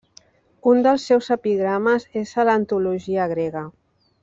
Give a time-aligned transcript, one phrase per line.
[0.71, 3.67] Un dels seus epigrames és a l'antologia grega.